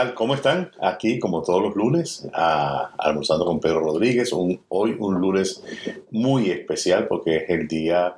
[0.00, 0.14] tal?
[0.14, 0.70] ¿Cómo están?
[0.80, 4.32] Aquí, como todos los lunes, almorzando con Pedro Rodríguez.
[4.32, 5.62] hoy un lunes
[6.10, 8.16] muy especial porque es el día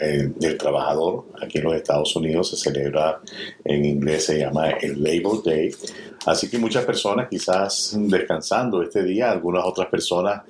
[0.00, 3.20] eh, del trabajador aquí en los Estados Unidos se celebra
[3.64, 5.70] en inglés se llama el Labor Day
[6.26, 10.42] así que muchas personas quizás descansando este día algunas otras personas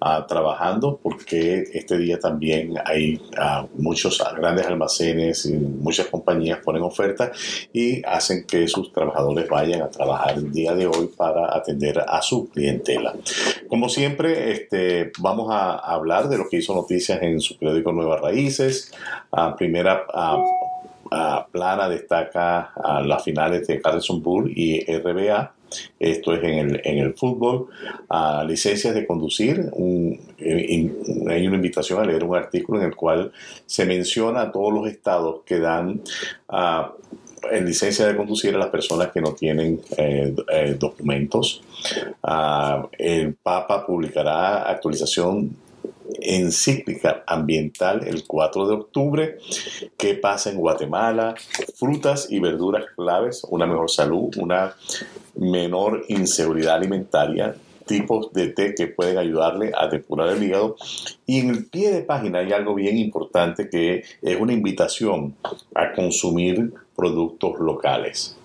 [0.00, 6.82] ah, trabajando porque este día también hay ah, muchos grandes almacenes y muchas compañías ponen
[6.82, 7.36] ofertas
[7.72, 12.22] y hacen que sus trabajadores vayan a trabajar el día de hoy para atender a
[12.22, 13.14] su clientela
[13.68, 18.20] como siempre este, vamos a hablar de lo que hizo noticias en su periódico Nuevas
[18.20, 18.92] Raíces.
[19.32, 20.06] a primera
[21.50, 22.72] plana destaca
[23.04, 25.52] las finales de Carlson Bull y RBA.
[25.98, 27.68] Esto es en el, en el fútbol.
[28.46, 29.70] licencias de conducir.
[30.38, 30.90] Eh,
[31.28, 33.32] hay una invitación a leer un artículo en el cual
[33.64, 36.00] se menciona a todos los estados que dan
[37.50, 41.62] en licencia de conducir a las personas que no tienen eh, eh, documentos.
[42.98, 45.56] el Papa publicará actualización
[46.26, 49.38] encíclica ambiental el 4 de octubre.
[49.96, 51.34] ¿Qué pasa en Guatemala?
[51.74, 54.74] Frutas y verduras claves, una mejor salud, una
[55.36, 57.54] menor inseguridad alimentaria,
[57.86, 60.76] tipos de té que pueden ayudarle a depurar el hígado.
[61.24, 65.36] Y en el pie de página hay algo bien importante que es una invitación
[65.74, 68.36] a consumir productos locales,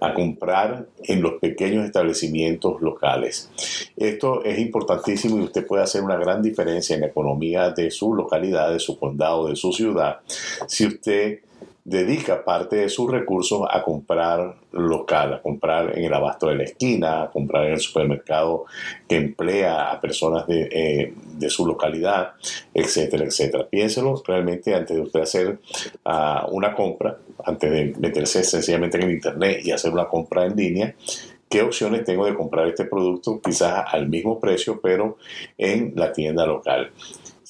[0.00, 3.50] a comprar en los pequeños establecimientos locales.
[3.96, 8.14] Esto es importantísimo y usted puede hacer una gran diferencia en la economía de su
[8.14, 10.20] localidad, de su condado, de su ciudad,
[10.66, 11.40] si usted
[11.84, 16.64] dedica parte de sus recursos a comprar local, a comprar en el abasto de la
[16.64, 18.66] esquina, a comprar en el supermercado
[19.08, 22.32] que emplea a personas de, eh, su localidad,
[22.72, 23.68] etcétera, etcétera.
[23.68, 25.58] Piénselo realmente antes de usted hacer
[26.04, 30.54] ah, una compra, antes de meterse sencillamente en el internet y hacer una compra en
[30.54, 30.94] línea,
[31.48, 35.18] qué opciones tengo de comprar este producto quizás al mismo precio, pero
[35.58, 36.92] en la tienda local.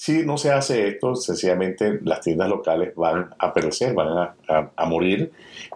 [0.03, 5.31] Si no se hace esto, sencillamente las tiendas locales van a perecer, van a, morir,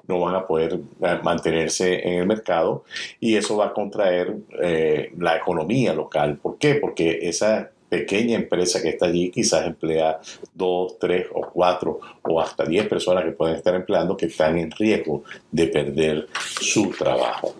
[0.08, 2.82] no van a poder eh, mantenerse en el mercado
[3.20, 6.38] y eso va a contraer eh, la economía local.
[6.42, 6.74] ¿Por qué?
[6.74, 10.18] Porque esa pequeña empresa que está allí quizás emplea
[10.52, 14.72] dos, tres o cuatro o hasta diez personas que pueden estar empleando que están en
[14.72, 15.22] riesgo
[15.52, 16.26] de perder
[16.60, 17.54] su trabajo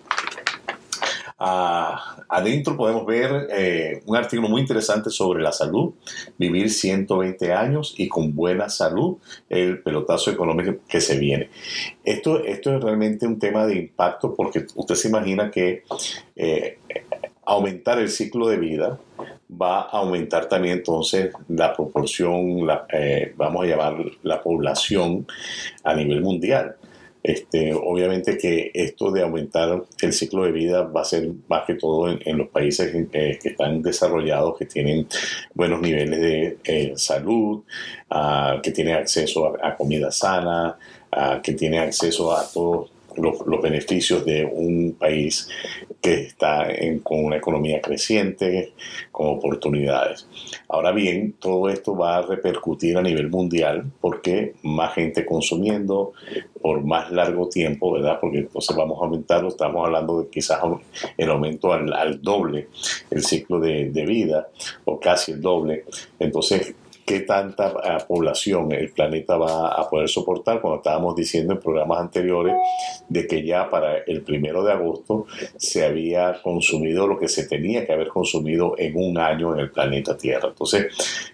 [1.39, 5.93] adentro podemos ver eh, un artículo muy interesante sobre la salud,
[6.37, 9.17] vivir 120 años y con buena salud,
[9.49, 11.49] el pelotazo económico que se viene.
[12.03, 15.83] Esto, esto es realmente un tema de impacto porque usted se imagina que
[16.35, 16.79] eh,
[17.45, 18.99] aumentar el ciclo de vida
[19.49, 25.25] va a aumentar también entonces la proporción, la, eh, vamos a llamar la población
[25.83, 26.75] a nivel mundial.
[27.27, 31.73] Este, obviamente que esto de aumentar el ciclo de vida va a ser más que
[31.73, 35.05] todo en, los países eh, que están desarrollados, que tienen
[35.53, 37.63] buenos niveles de eh, salud,
[38.09, 40.77] ah, que tienen acceso a, comida sana,
[41.11, 45.49] ah, que tienen acceso a todos los, beneficios de un país
[46.07, 46.67] que está
[47.03, 48.71] con una economía creciente,
[49.11, 50.25] con oportunidades.
[50.69, 56.13] Ahora bien, todo esto va a repercutir a nivel mundial porque más gente consumiendo
[56.61, 58.19] por más largo tiempo, ¿verdad?
[58.21, 60.59] Porque entonces vamos a aumentarlo, estamos hablando de quizás
[61.17, 62.69] el aumento al, doble
[63.11, 64.47] el ciclo de, de vida
[64.85, 65.83] o casi el doble.
[66.19, 66.73] Entonces,
[67.07, 72.01] qué tanta eh, población el planeta va a poder soportar cuando estábamos diciendo en programas
[72.01, 72.53] anteriores
[73.07, 75.25] de que ya para el primero de agosto
[75.55, 79.71] se había consumido lo que se tenía que haber consumido en un año en el
[79.71, 80.49] planeta Tierra.
[80.49, 80.87] Entonces,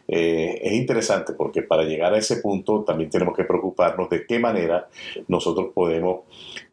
[0.08, 4.38] eh, es interesante porque para llegar a ese punto también tenemos que preocuparnos de qué
[4.38, 4.88] manera
[5.28, 6.20] nosotros podemos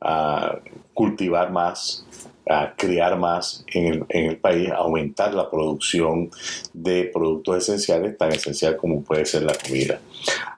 [0.03, 0.59] ah,
[0.93, 2.05] cultivar más
[2.48, 6.31] a criar más en el, en el, país, aumentar la producción
[6.72, 10.00] de productos esenciales, tan esencial como puede ser la comida.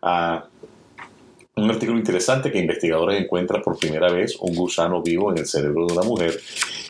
[0.00, 0.44] Ah,
[1.54, 5.86] un artículo interesante que investigadores encuentran por primera vez un gusano vivo en el cerebro
[5.86, 6.40] de una mujer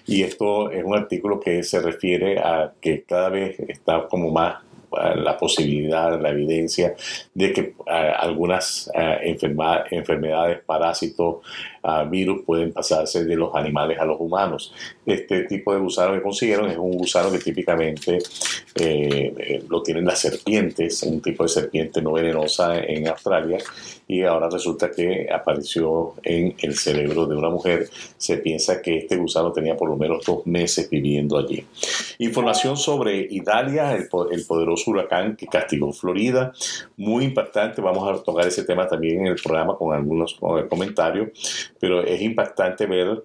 [0.06, 4.62] y esto es un artículo que se refiere a que cada vez está como más
[5.16, 6.94] la posibilidad, la evidencia
[7.34, 11.36] de que eh, algunas enfermedades, parásitos,
[12.10, 14.72] virus pueden pasarse de los animales a los humanos.
[15.04, 18.18] Este tipo de gusano que consiguieron es un gusano que típicamente
[18.74, 23.58] eh, lo tienen las serpientes, un tipo de serpiente no venenosa en Australia,
[24.06, 27.88] y ahora resulta que apareció en el cerebro de una mujer.
[28.16, 31.64] Se piensa que este gusano tenía por lo menos dos meses viviendo allí.
[32.18, 36.52] Información sobre Idalia, el, el poderoso huracán que castigó Florida,
[36.96, 37.80] muy impactante.
[37.80, 40.38] Vamos a tocar ese tema también en el programa con algunos
[40.68, 41.71] comentarios.
[41.82, 43.24] Pero es impactante ver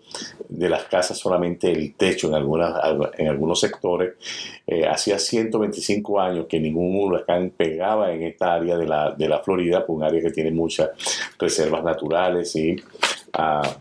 [0.50, 2.74] de las casas solamente el techo en, algunas,
[3.16, 4.16] en algunos sectores.
[4.66, 9.44] Eh, hacía 125 años que ningún huracán pegaba en esta área de la, de la
[9.44, 10.90] Florida, un área que tiene muchas
[11.38, 12.76] reservas naturales y
[13.34, 13.78] ah,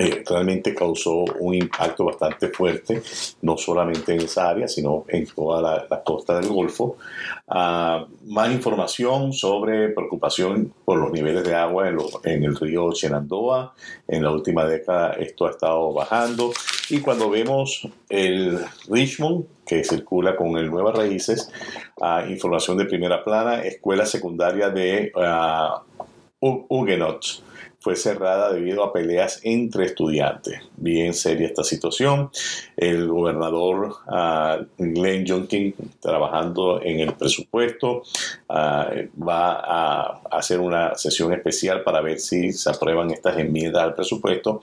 [0.00, 3.02] eh, realmente causó un impacto bastante fuerte,
[3.42, 6.96] no solamente en esa área, sino en toda la, costa del Golfo.
[7.46, 11.90] Ah, más información sobre preocupación por los niveles de agua
[12.24, 13.74] en, el río Shenandoah.
[14.08, 16.50] En la última década esto ha estado bajando.
[16.88, 18.58] Y cuando vemos el
[18.88, 21.52] Richmond, que circula con el Nuevas Raíces,
[22.00, 25.12] ah, información de primera plana, escuela secundaria de
[26.40, 26.86] uh,
[27.80, 30.60] fue cerrada debido a peleas entre estudiantes.
[30.76, 32.30] Bien seria esta situación.
[32.76, 38.02] El gobernador uh, Glenn Youngkin, trabajando en el presupuesto,
[38.48, 43.94] ah, va a hacer una sesión especial para ver si se aprueban estas enmiendas al
[43.94, 44.60] presupuesto.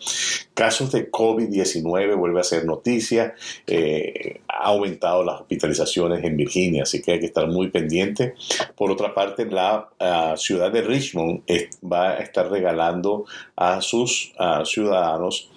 [0.53, 3.33] Casos de COVID-19 vuelve a ser noticia.
[3.65, 8.35] Eh, ha aumentado las hospitalizaciones en Virginia, así que hay que estar muy pendiente.
[8.75, 11.41] Por otra parte, la ah, ciudad de Richmond
[11.83, 13.06] va a estar regalando
[13.55, 14.33] a sus
[14.65, 15.49] ciudadanos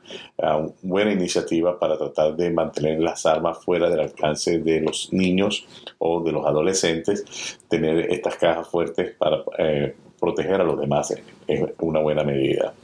[0.82, 5.66] buena iniciativa para tratar de mantener las armas fuera del alcance de los niños
[5.98, 7.58] o de los adolescentes.
[7.68, 11.14] Tener estas cajas fuertes para eh, proteger a los demás
[11.46, 12.74] es una buena medida.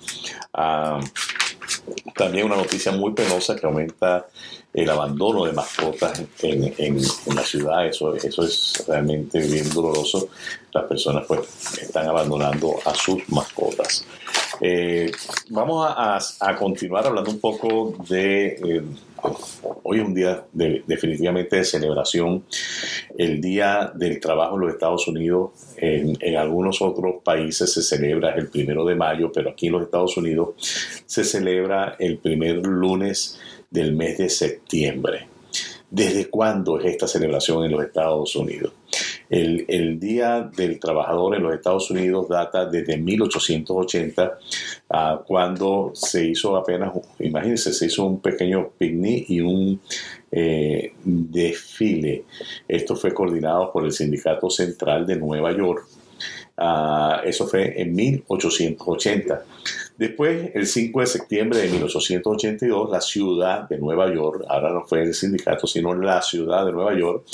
[0.53, 1.01] Ah,
[2.15, 4.27] también una noticia muy penosa que aumenta
[4.73, 7.01] el abandono de mascotas en, en,
[7.35, 7.87] la ciudad.
[7.87, 10.29] Eso, eso es realmente bien doloroso.
[10.73, 11.41] Las personas pues
[11.83, 14.05] están abandonando a sus mascotas.
[14.61, 15.11] Eh,
[15.49, 18.47] vamos a, a, continuar hablando un poco de...
[18.47, 18.83] Eh,
[19.83, 22.45] hoy es un día definitivamente de celebración,
[23.19, 25.51] el Día del Trabajo en los Estados Unidos.
[25.77, 29.83] En, en, algunos otros países se celebra el primero de mayo, pero aquí en los
[29.83, 30.55] Estados Unidos
[31.07, 33.39] se celebra el primer lunes
[33.71, 35.29] del mes de septiembre.
[35.91, 38.73] ¿Desde cuándo es esta celebración en los Estados Unidos?
[39.29, 44.39] El, Día del Trabajador en los Estados Unidos data desde 1880,
[44.91, 49.81] ah, cuando se hizo apenas, imagínense, se hizo un pequeño picnic y un
[50.33, 52.25] eh, desfile.
[52.67, 55.87] Esto fue coordinado por el Sindicato Central de Nueva York.
[56.57, 59.45] Ah, eso fue en 1880.
[60.01, 65.03] Después, el 5 de septiembre de 1882, la ciudad de Nueva York, ahora no fue
[65.03, 67.27] el sindicato, sino la ciudad de Nueva York,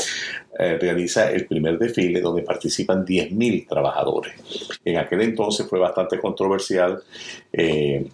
[0.58, 4.34] eh, realiza el primer desfile donde participan 10.000 trabajadores.
[4.84, 7.00] En aquel entonces fue bastante controversial.
[7.52, 8.10] Eh,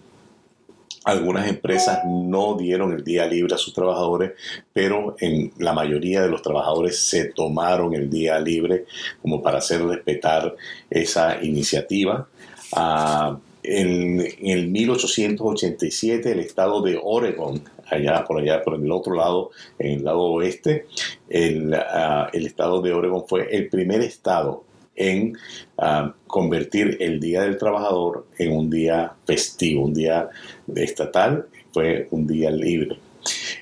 [1.05, 4.33] algunas empresas no dieron el día libre a sus trabajadores,
[4.71, 8.85] pero en la mayoría de los trabajadores se tomaron el día libre
[9.19, 10.55] como para hacer respetar
[10.91, 12.27] esa iniciativa.
[12.73, 19.51] Ah, en, el 1887 el estado de Oregon, allá por allá por el otro lado,
[19.79, 20.85] en el lado oeste,
[21.29, 24.63] el, ah, estado de Oregon fue el primer estado
[24.95, 25.37] en
[25.77, 30.29] ah, convertir el Día del Trabajador en un día festivo, un día
[30.75, 32.97] estatal, fue un día libre.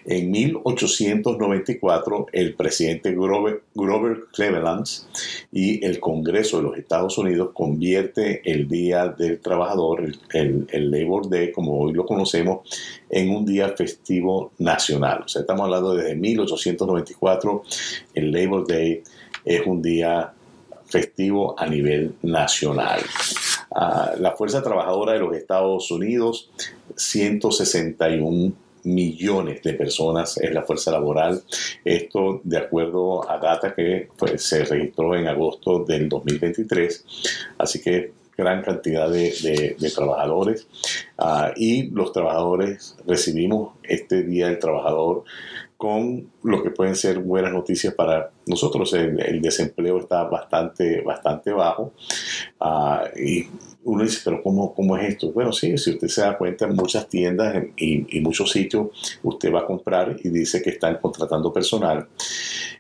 [0.06, 3.62] En 1894, el presidente Grover,
[4.34, 4.88] Cleveland
[5.52, 11.52] y el Congreso de los Estados Unidos convierte el Día del Trabajador, el, Labor Day,
[11.52, 12.68] como hoy lo conocemos,
[13.10, 15.24] en un día festivo nacional.
[15.26, 17.64] O sea, estamos hablando desde 1894,
[18.16, 19.04] el Labor Day
[19.46, 20.34] es un día
[20.88, 23.02] festivo a nivel nacional.
[23.74, 26.50] Ah, la Fuerza Trabajadora de los Estados Unidos,
[26.96, 28.54] 161
[28.84, 31.44] millones de personas es la fuerza laboral.
[31.84, 37.06] Esto de acuerdo a data que pues, se registró en agosto del 2023.
[37.58, 40.68] Así que gran cantidad de, trabajadores
[41.18, 45.24] ah, y los trabajadores recibimos este Día del Trabajador
[45.82, 48.94] con lo que pueden ser buenas noticias para nosotros.
[48.94, 51.94] El, desempleo está bastante, bastante bajo
[52.60, 53.48] uh, y
[53.84, 55.32] uno dice, pero ¿cómo, ¿cómo es esto?
[55.32, 58.90] Bueno, sí, si usted se da cuenta, en muchas tiendas y, y muchos sitios
[59.24, 62.08] usted va a comprar y dice que están contratando personal.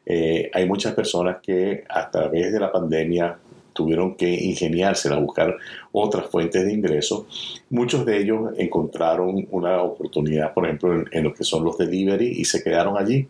[0.05, 3.38] Eh, hay muchas personas que a través de la pandemia
[3.73, 5.55] tuvieron que ingeniarse a buscar
[5.91, 7.27] otras fuentes de ingreso.
[7.69, 12.45] Muchos de ellos encontraron una oportunidad, por ejemplo, en, lo que son los delivery y
[12.45, 13.27] se quedaron allí.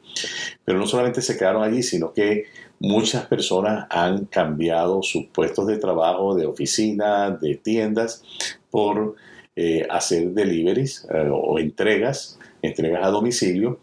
[0.64, 2.46] Pero no solamente se quedaron allí, sino que
[2.80, 8.24] muchas personas han cambiado sus puestos de trabajo, de oficina, de tiendas,
[8.70, 9.16] por
[9.56, 13.80] eh, hacer deliveries eh, o entregas, entregas a domicilio,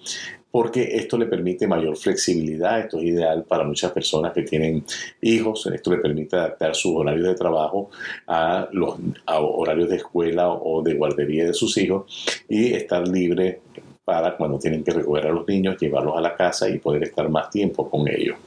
[0.50, 4.84] porque esto le permite mayor flexibilidad, esto es ideal para muchas personas que tienen
[5.20, 7.90] hijos, esto le permite adaptar sus horarios de trabajo
[8.26, 13.60] a los horarios de escuela o de guardería de sus hijos y estar libre
[14.04, 17.28] para cuando tienen que recoger a los niños, llevarlos a la casa y poder estar
[17.28, 18.38] más tiempo con ellos.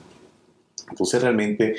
[0.91, 1.75] Entonces realmente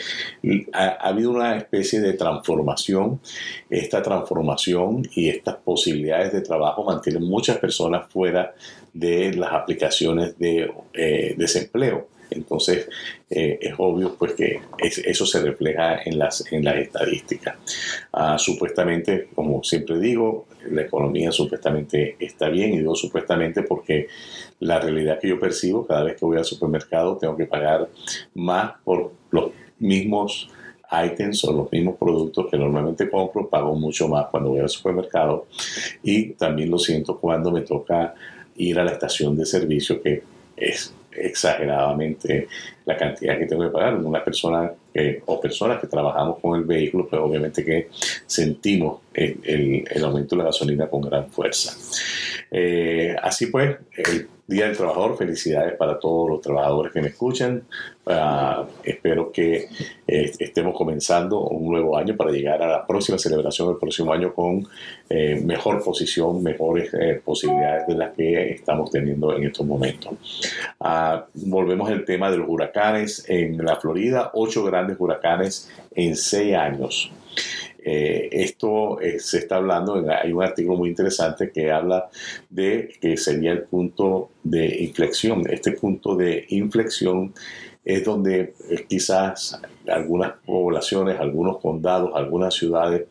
[0.72, 3.20] ha, habido una especie de transformación.
[3.68, 8.54] Esta transformación y estas posibilidades de trabajo mantienen muchas personas fuera
[8.92, 12.08] de las aplicaciones de eh, desempleo.
[12.30, 12.88] Entonces,
[13.28, 17.56] eh, es obvio pues que eso se refleja en las, en las estadísticas.
[18.12, 24.08] Ah, supuestamente, como siempre digo, la economía supuestamente está bien y digo supuestamente porque
[24.60, 27.88] la realidad que yo percibo cada vez que voy al supermercado tengo que pagar
[28.34, 30.48] más por los mismos
[30.92, 35.46] items o los mismos productos que normalmente compro, pago mucho más cuando voy al supermercado
[36.02, 38.14] y también lo siento cuando me toca
[38.56, 40.22] ir a la estación de servicio que
[40.56, 42.48] es exageradamente
[42.84, 43.94] la cantidad que tengo que pagar.
[43.96, 44.72] Una persona
[45.26, 47.88] o personas que trabajamos con el vehículo, pues obviamente que
[48.26, 51.76] sentimos el, aumento de la gasolina con gran fuerza.
[52.50, 57.62] Eh, así pues, el Día del Trabajador, felicidades para todos los trabajadores que me escuchan.
[58.06, 59.68] Ah, espero que
[60.06, 64.34] eh, estemos comenzando un nuevo año para llegar a la próxima celebración del próximo año
[64.34, 64.66] con
[65.08, 66.90] eh, mejor posición, mejores
[67.24, 70.12] posibilidades de las que estamos teniendo en estos momentos.
[70.80, 76.54] Ah, volvemos al tema de los huracanes en la Florida, ocho grandes huracanes en seis
[76.56, 77.12] años.
[77.84, 82.08] Eh, esto eh, se está hablando, hay un artículo muy interesante que habla
[82.48, 85.42] de que sería el punto de inflexión.
[85.50, 87.34] Este punto de inflexión
[87.84, 93.06] es donde eh, quizás algunas poblaciones, algunos condados, algunas ciudades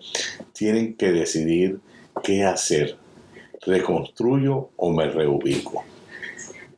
[0.54, 1.80] tienen que decidir
[2.24, 2.98] qué hacer.
[3.64, 5.84] ¿Reconstruyo o me reubico?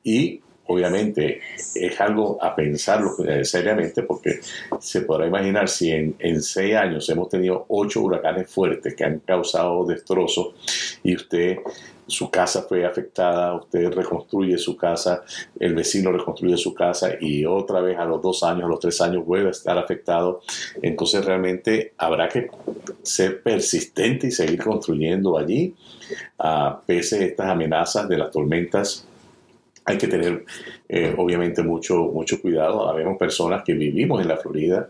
[0.03, 1.41] Y obviamente
[1.75, 4.39] es algo a pensarlo seriamente porque
[4.79, 9.86] se podrá imaginar si en, seis años hemos tenido ocho huracanes fuertes que han causado
[9.86, 10.53] destrozos
[11.03, 11.58] y usted
[12.05, 15.24] su casa fue afectada, usted reconstruye su casa,
[15.58, 19.00] el vecino reconstruye su casa y otra vez a los dos años, a los tres
[19.00, 20.41] años vuelve a estar afectado.
[20.82, 22.50] Entonces realmente habrá que
[23.03, 25.75] ser persistente y seguir construyendo allí,
[26.39, 29.08] a pese a estas amenazas de las tormentas
[29.85, 30.45] hay que tener
[30.87, 32.87] eh, obviamente mucho, mucho cuidado.
[32.87, 34.89] Habemos personas que vivimos en la Florida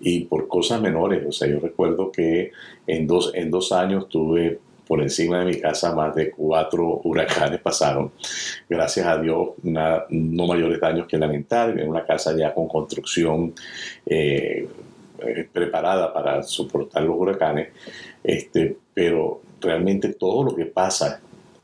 [0.00, 2.52] y por cosas menores, o sea, yo recuerdo que
[2.86, 7.60] en dos, en dos años tuve por encima de mi casa más de cuatro huracanes
[7.60, 8.10] pasaron.
[8.68, 11.78] Gracias a Dios, no mayores daños que lamentar.
[11.78, 13.52] En una casa ya con construcción
[14.06, 14.66] eh,
[15.20, 17.68] eh, preparada para soportar los huracanes.
[18.24, 21.20] Este, pero realmente todo lo que pasa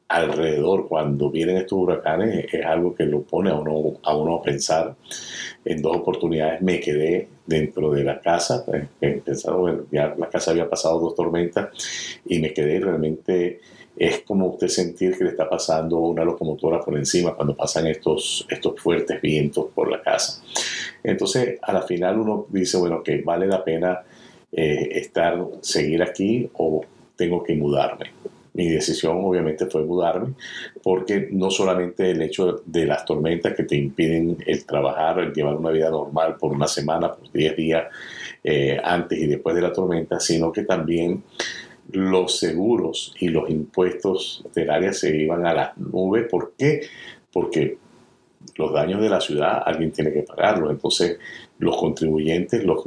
[0.09, 4.43] alrededor cuando vienen estos huracanes es algo que lo pone a uno a, uno a
[4.43, 4.95] pensar.
[5.65, 8.65] En dos oportunidades me quedé dentro de la casa,
[9.01, 11.69] eh, pensando, ya la casa había pasado dos tormentas
[12.27, 13.61] y me quedé realmente
[13.97, 18.45] es como usted sentir que le está pasando una locomotora por encima cuando pasan estos,
[18.51, 20.43] estos fuertes vientos por la casa.
[21.03, 24.03] Entonces, a la final uno dice, bueno, que vale la pena
[24.51, 26.85] eh, estar, seguir aquí o
[27.17, 28.11] tengo que mudarme
[28.55, 30.35] mi decisión obviamente fue mudarme,
[30.83, 35.57] porque no solamente el hecho de las tormentas que te impiden el trabajar, el llevar
[35.57, 37.85] una vida normal por una semana, por 10 días
[38.43, 41.25] eh, antes y después de la tormenta, sino que también
[41.91, 46.27] los seguros y los impuestos del área se iban a las nubes.
[46.31, 46.83] ¿Por qué?
[47.33, 47.79] Porque
[48.57, 50.71] los daños de la ciudad alguien tiene que pagarlos.
[50.71, 51.19] Entonces,
[51.65, 52.85] los contribuyentes, los,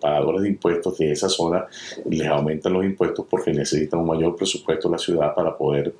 [0.00, 1.66] pagadores de impuestos de esa zona,
[2.08, 5.94] les aumentan los impuestos porque necesitan un mayor presupuesto en la ciudad para poder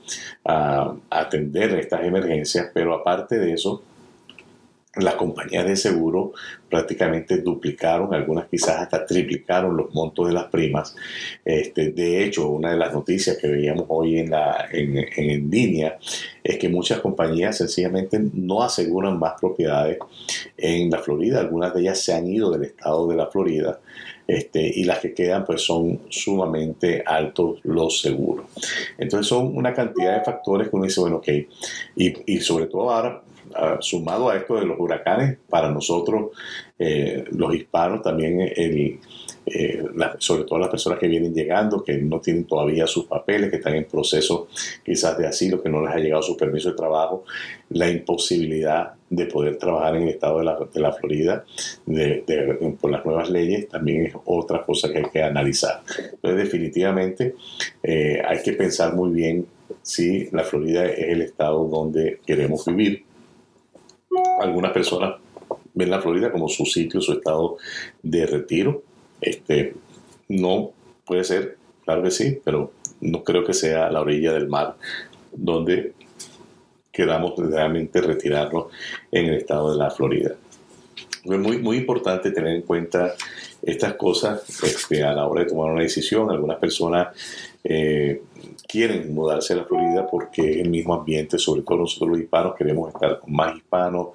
[0.45, 2.71] ah, atender estas emergencias.
[2.73, 3.83] Pero aparte de eso,
[4.97, 6.33] las compañías de seguro
[6.69, 10.97] prácticamente duplicaron, algunas quizás hasta triplicaron los montos de las primas.
[11.45, 15.99] Este, de hecho, una de las noticias que veíamos hoy en, la, en, línea
[16.43, 19.99] es que muchas compañías sencillamente no aseguran más propiedades
[20.57, 21.41] en la Florida.
[21.41, 23.79] Algunas de ellas se han ido del estado de la Florida
[24.27, 28.47] este, y las que quedan pues son sumamente altos los seguros.
[28.99, 31.29] Entonces son una cantidad de factores que uno dice, bueno, ok,
[31.97, 33.23] y, y sobre todo ahora
[33.81, 36.31] sumado a esto de los huracanes, para nosotros,
[36.79, 38.99] eh, los hispanos, también eh,
[40.19, 43.75] sobre todo las personas que vienen llegando, que no tienen todavía sus papeles, que están
[43.75, 44.49] en proceso
[44.85, 47.25] quizás de asilo, que no les ha llegado su permiso de trabajo,
[47.71, 51.45] la imposibilidad de poder trabajar en el estado de la, de la Florida
[52.81, 55.83] por las nuevas leyes también es otra cosa que hay que analizar.
[56.13, 57.35] Entonces definitivamente
[57.83, 59.47] eh, hay que pensar muy bien
[59.83, 63.05] si la Florida es el estado donde queremos vivir.
[64.41, 65.17] Algunas personas
[65.75, 67.57] ven la Florida como su sitio, su estado
[68.03, 68.83] de retiro.
[69.21, 69.75] Este,
[70.29, 70.73] no
[71.05, 74.77] puede ser, claro que sí, pero no creo que sea la orilla del mar
[75.33, 75.93] donde
[76.91, 78.67] queramos realmente retirarnos
[79.13, 80.35] en el estado de la Florida.
[81.25, 83.15] Es muy, muy importante tener en cuenta
[83.63, 86.31] estas cosas este, a la hora de tomar una decisión.
[86.31, 87.09] Algunas personas
[87.69, 88.23] eh,
[88.69, 92.55] quieren mudarse a la Florida porque es el mismo ambiente, sobre todo nosotros los hispanos
[92.55, 94.09] queremos estar con más hispanos,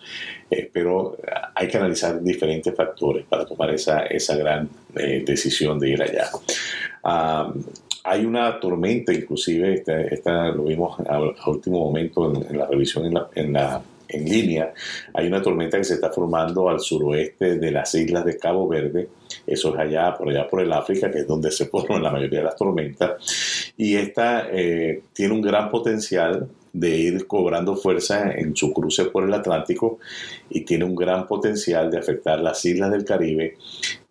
[0.49, 1.17] eh, pero
[1.53, 6.29] hay que analizar diferentes factores para tomar esa, esa gran eh, decisión de ir allá.
[8.03, 13.05] hay una tormenta, inclusive, esta, lo vimos a, último momento en, la revisión
[13.35, 13.81] en la
[14.11, 14.73] en línea.
[15.13, 19.09] Hay una tormenta que se está formando al suroeste de las islas de Cabo Verde.
[19.45, 22.39] Eso es allá, por allá por el África, que es donde se forman la mayoría
[22.39, 23.73] de las tormentas.
[23.77, 29.23] Y esta eh, tiene un gran potencial de ir cobrando fuerza en su cruce por
[29.23, 29.99] el Atlántico
[30.49, 33.57] y tiene un gran potencial de afectar las islas del Caribe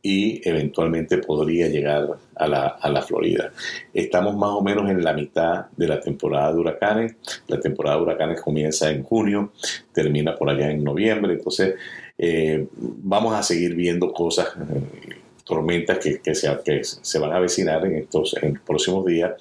[0.03, 3.53] y eventualmente podría llegar a la, a la, Florida.
[3.93, 7.17] Estamos más o menos en la mitad de la temporada de huracanes.
[7.49, 9.53] La temporada de huracanes comienza en junio,
[9.93, 11.35] termina por allá en noviembre.
[11.35, 11.75] Entonces,
[12.17, 14.49] eh, vamos a seguir viendo cosas.
[14.49, 15.20] Eh,
[15.51, 19.33] tormentas que, que, se, que se van a avecinar en estos en próximos días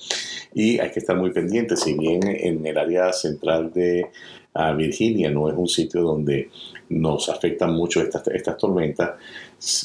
[0.53, 1.81] y hay que estar muy pendientes.
[1.81, 4.07] Si bien en el área central de
[4.75, 6.49] Virginia no es un sitio donde
[6.89, 9.11] nos afectan mucho estas, estas tormentas,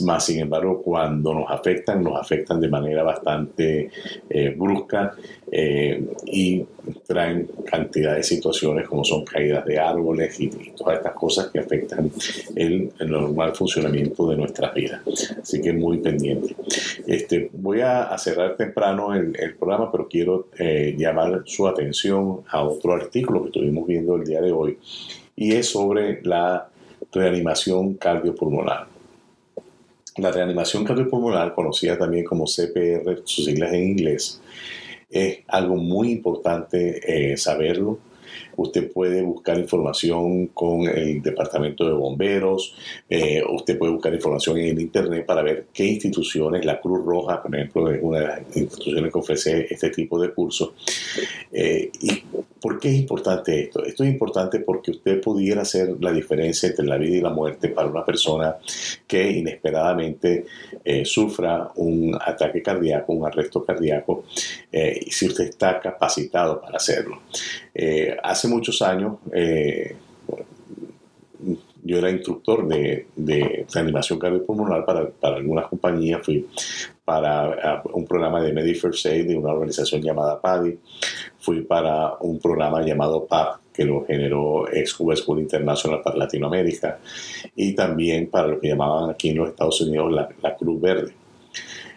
[0.02, 3.90] más sin embargo cuando nos afectan, nos afectan de manera bastante
[4.28, 5.14] eh, brusca
[5.52, 6.64] eh, y
[7.06, 12.10] traen cantidad de situaciones como son caídas de árboles y, todas estas cosas que afectan
[12.56, 15.00] el, normal funcionamiento de nuestras vidas.
[15.40, 16.54] Así que muy pendiente.
[17.06, 22.94] Este, voy a, cerrar temprano el, programa, pero quiero eh, llamar su atención a otro
[22.94, 24.78] artículo que estuvimos viendo el día de hoy
[25.36, 26.68] y es sobre la
[27.12, 28.86] reanimación cardiopulmonar.
[30.16, 34.40] La reanimación cardiopulmonar, conocida también como CPR, sus siglas en inglés,
[35.14, 37.98] es algo muy importante eh, saberlo
[38.56, 42.74] Usted puede buscar información con el Departamento de Bomberos,
[43.08, 47.42] eh, usted puede buscar información en el Internet para ver qué instituciones, la Cruz Roja,
[47.42, 50.72] por ejemplo, es una de las instituciones que ofrece este tipo de cursos.
[51.52, 52.24] Eh, ¿Y
[52.60, 53.84] por qué es importante esto?
[53.84, 57.68] Esto es importante porque usted pudiera hacer la diferencia entre la vida y la muerte
[57.68, 58.56] para una persona
[59.06, 60.46] que inesperadamente
[60.84, 64.24] eh, sufra un ataque cardíaco, un arresto cardíaco,
[64.72, 67.20] y si usted está capacitado para hacerlo.
[68.22, 69.96] hace muchos años eh,
[71.84, 76.46] yo era instructor de, de reanimación cardiopulmonar para, para algunas compañías, fui
[77.04, 80.78] para un programa de Medi First Aid de una organización llamada PADI,
[81.38, 87.00] fui para un programa llamado PAP que lo generó ex School International para Latinoamérica.
[87.56, 91.12] Y también para lo que llamaban aquí en los Estados Unidos la, la Cruz Verde.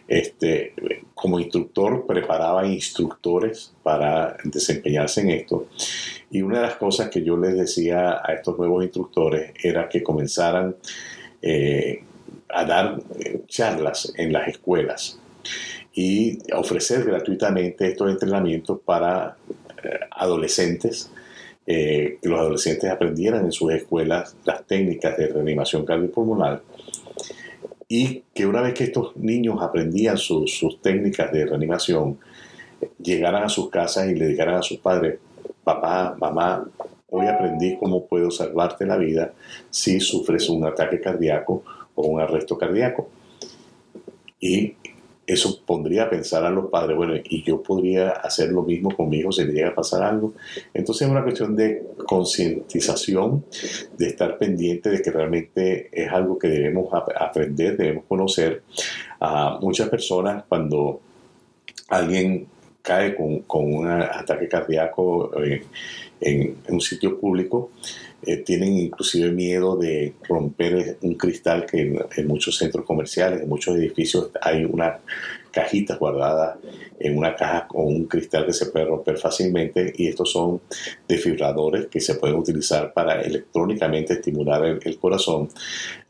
[0.07, 0.73] Este,
[1.13, 5.67] como instructor preparaba instructores para desempeñarse en esto.
[6.31, 10.03] Y una de las cosas que yo les decía a estos nuevos instructores era que
[10.03, 10.75] comenzaran
[11.41, 12.03] eh,
[12.49, 15.19] a dar eh, charlas en las escuelas
[15.93, 19.35] y ofrecer gratuitamente estos entrenamientos para
[19.83, 21.11] eh, adolescentes,
[21.65, 26.61] que los adolescentes aprendieran en sus escuelas las técnicas de reanimación cardiopulmonar
[27.87, 32.19] y que una vez que estos niños aprendían sus técnicas de reanimación,
[33.01, 35.19] llegaran a sus casas y le dijeran a sus padres,
[35.63, 36.67] papá, mamá,
[37.09, 39.33] hoy aprendí cómo puedo salvarte la vida
[39.69, 41.63] si sufres un ataque cardíaco
[41.95, 43.09] o un arresto cardíaco.
[44.39, 44.75] Y
[45.27, 49.09] eso pondría a pensar a los padres, bueno, y yo podría hacer lo mismo con
[49.09, 50.33] mi hijo si le llega a pasar algo.
[50.73, 53.43] Entonces es una cuestión de concientización,
[53.97, 58.63] de estar pendiente de que realmente es algo que debemos aprender, debemos conocer.
[59.19, 61.01] A muchas personas cuando
[61.89, 62.47] alguien
[62.87, 65.61] cae con, un ataque cardíaco eh,
[66.21, 67.71] en, un sitio público,
[68.21, 71.81] eh, tienen inclusive miedo de romper un cristal que
[72.15, 74.99] en, muchos centros comerciales, en muchos edificios hay una
[75.51, 76.57] cajitas guardadas
[76.99, 80.61] en una caja con un cristal que se puede romper fácilmente y estos son
[81.07, 85.49] desfibradores que se pueden utilizar para electrónicamente estimular el, corazón.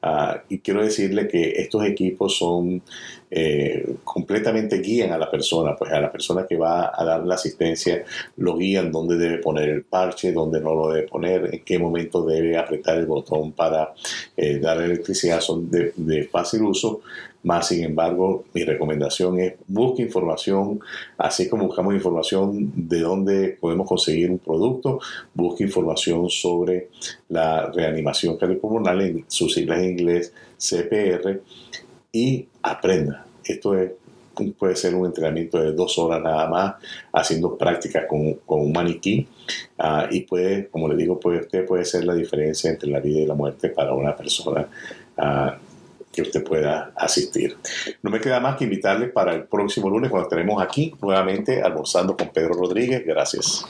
[0.02, 2.82] Ah, y quiero decirle que estos equipos son
[3.30, 7.36] eh, completamente guían a la persona, pues a la persona que va a dar la
[7.36, 8.06] asistencia
[8.38, 12.26] lo guían dónde debe poner el parche, dónde no lo debe poner, en qué momento
[12.26, 13.94] debe apretar el botón para
[14.38, 17.02] eh, dar electricidad, son de, fácil uso.
[17.44, 20.80] Más sin embargo, mi recomendación es busque información,
[21.18, 25.00] así como buscamos información de dónde podemos conseguir un producto,
[25.34, 26.90] busque información sobre
[27.30, 31.42] la reanimación cardiopulmonar en sus siglas en inglés CPR
[32.12, 33.26] y aprenda.
[33.44, 33.92] Esto es,
[34.58, 36.76] puede ser un entrenamiento de dos horas nada más,
[37.14, 39.28] haciendo prácticas con, con, un maniquí.
[39.80, 43.20] Uh, y puede, como le digo, puede, usted puede ser la diferencia entre la vida
[43.20, 44.68] y la muerte para una persona.
[45.18, 45.68] Uh,
[46.18, 47.58] que usted pueda asistir.
[48.02, 52.18] No me queda más que invitarles para el próximo lunes cuando estaremos aquí nuevamente almorzando
[52.18, 53.06] con Pedro Rodríguez.
[53.06, 53.64] Gracias.